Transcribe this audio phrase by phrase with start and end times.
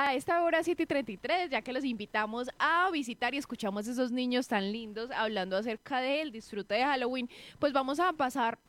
[0.00, 3.90] a esta hora 7 y 33, ya que los invitamos a visitar y escuchamos a
[3.90, 7.28] esos niños tan lindos hablando acerca del disfrute de Halloween,
[7.58, 8.60] pues vamos a pasar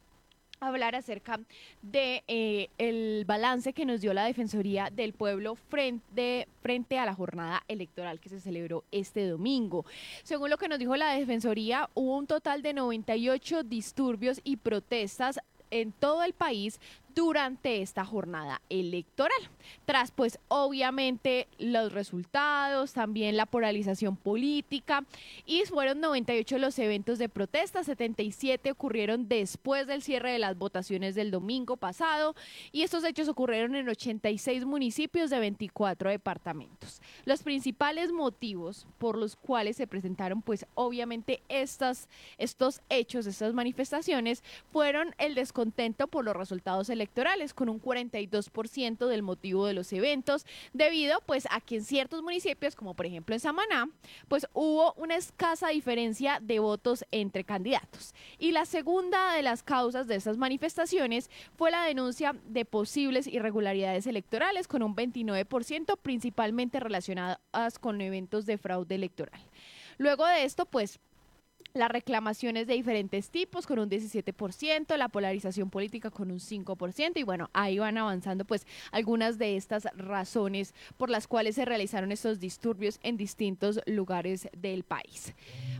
[0.59, 1.39] hablar acerca
[1.83, 7.13] de eh, el balance que nos dio la Defensoría del Pueblo frente, frente a la
[7.13, 9.85] jornada electoral que se celebró este domingo.
[10.23, 15.39] Según lo que nos dijo la Defensoría, hubo un total de 98 disturbios y protestas
[15.71, 16.79] en todo el país
[17.19, 19.41] durante esta jornada electoral.
[19.83, 25.03] Tras pues obviamente los resultados, también la polarización política
[25.45, 31.13] y fueron 98 los eventos de protesta, 77 ocurrieron después del cierre de las votaciones
[31.13, 32.35] del domingo pasado
[32.71, 37.01] y estos hechos ocurrieron en 86 municipios de 24 departamentos.
[37.25, 44.41] Los principales motivos por los cuales se presentaron pues obviamente estas, estos hechos, estas manifestaciones
[44.71, 49.91] fueron el descontento por los resultados electorales electorales con un 42% del motivo de los
[49.93, 53.89] eventos debido pues a que en ciertos municipios como por ejemplo en Samaná
[54.27, 60.07] pues hubo una escasa diferencia de votos entre candidatos y la segunda de las causas
[60.07, 67.79] de estas manifestaciones fue la denuncia de posibles irregularidades electorales con un 29% principalmente relacionadas
[67.79, 69.41] con eventos de fraude electoral.
[69.97, 70.99] Luego de esto, pues
[71.73, 77.23] las reclamaciones de diferentes tipos con un 17%, la polarización política con un 5% y
[77.23, 82.39] bueno, ahí van avanzando pues algunas de estas razones por las cuales se realizaron estos
[82.39, 85.33] disturbios en distintos lugares del país.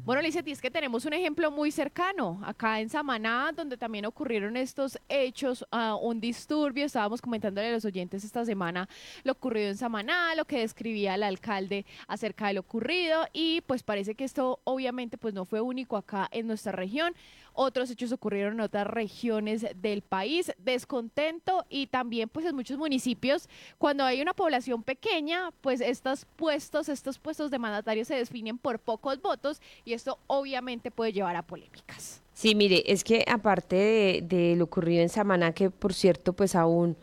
[0.06, 4.58] Bueno, Lizeth, es que tenemos un ejemplo muy cercano acá en Samaná, donde también ocurrieron
[4.58, 8.88] estos hechos, uh, un disturbio, estábamos comentándole a los oyentes esta semana
[9.24, 13.84] lo ocurrido en Samaná, lo que describía el alcalde acerca de lo ocurrido y pues
[13.84, 17.14] parece que esto obviamente pues no fue único acá en nuestra región.
[17.54, 23.50] Otros hechos ocurrieron en otras regiones del país, descontento y también pues en muchos municipios
[23.78, 28.80] cuando hay una población pequeña, pues estos puestos, estos puestos de mandatarios se definen por
[28.80, 32.22] pocos votos y esto obviamente puede llevar a polémicas.
[32.34, 36.96] Sí, mire, es que aparte de, lo ocurrido en Samaná, que por cierto pues aún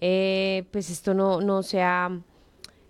[0.00, 2.10] eh, pues esto no, no se ha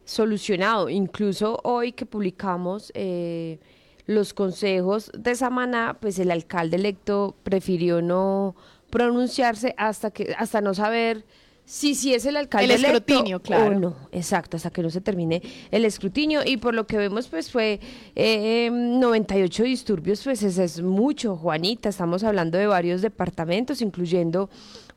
[0.04, 2.91] solucionado, incluso hoy que publicamos...
[2.94, 3.58] Eh,
[4.06, 8.54] los consejos de Samaná, pues el alcalde electo prefirió no
[8.90, 11.24] pronunciarse hasta que hasta no saber
[11.64, 13.76] si si es el alcalde el escrutinio, claro.
[13.76, 13.96] o no.
[14.10, 15.40] Exacto, hasta que no se termine
[15.70, 17.80] el escrutinio y por lo que vemos pues fue
[18.14, 24.50] eh, 98 disturbios, pues es, es mucho, Juanita, estamos hablando de varios departamentos, incluyendo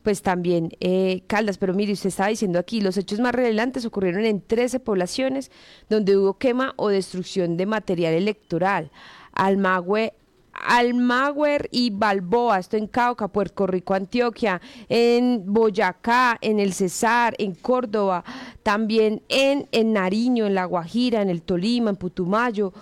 [0.05, 1.57] pues también eh, Caldas.
[1.57, 5.49] Pero mire, usted estaba diciendo aquí, los hechos más relevantes ocurrieron en 13 poblaciones
[5.89, 8.91] donde hubo quema o destrucción de material electoral.
[9.33, 10.13] Almagüe,
[10.53, 17.55] Almaguer y Balboa, esto en Cauca, Puerto Rico, Antioquia, en Boyacá, en el Cesar, en
[17.55, 18.23] Córdoba,
[18.61, 22.73] también en, en Nariño, en La Guajira, en el Tolima, en Putumayo,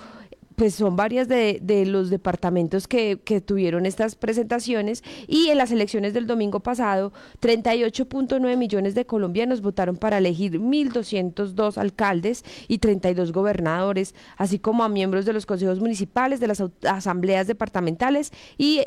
[0.55, 5.71] pues son varias de, de los departamentos que, que, tuvieron estas presentaciones y en las
[5.71, 13.31] elecciones del domingo pasado 38.9 millones de colombianos votaron para elegir 1.202 alcaldes y 32
[13.31, 18.83] gobernadores, así como a miembros de los consejos municipales, de las asambleas departamentales y,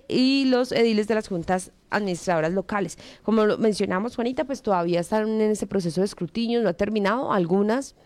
[0.47, 2.98] los ediles de las juntas administradoras locales.
[3.22, 7.33] Como lo mencionamos, Juanita, pues todavía están en ese proceso de escrutinio, no ha terminado,
[7.33, 7.97] algunas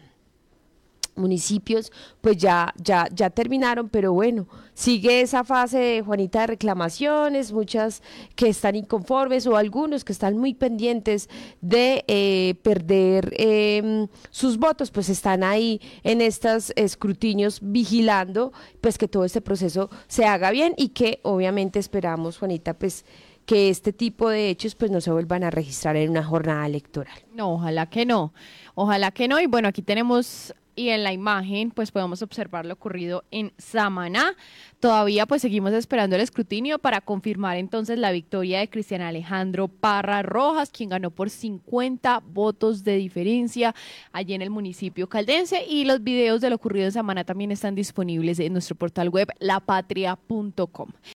[1.16, 8.02] municipios pues ya, ya, ya terminaron, pero bueno, sigue esa fase Juanita de reclamaciones, muchas
[8.36, 11.28] que están inconformes o algunos que están muy pendientes
[11.60, 19.08] de eh, perder em, sus votos, pues están ahí en estos escrutinios vigilando pues que
[19.08, 23.04] todo este proceso se haga bien y que obviamente esperamos, Juanita, pues
[23.50, 27.18] que este tipo de hechos pues no se vuelvan a registrar en una jornada electoral.
[27.34, 28.32] No, ojalá que no.
[28.76, 29.40] Ojalá que no.
[29.40, 34.34] Y bueno, aquí tenemos y en la imagen pues podemos observar lo ocurrido en Samaná.
[34.80, 40.22] Todavía pues seguimos esperando el escrutinio para confirmar entonces la victoria de Cristian Alejandro Parra
[40.22, 43.74] Rojas, quien ganó por 50 votos de diferencia
[44.12, 47.74] allí en el municipio caldense y los videos de lo ocurrido en Samaná también están
[47.74, 50.90] disponibles en nuestro portal web lapatria.com.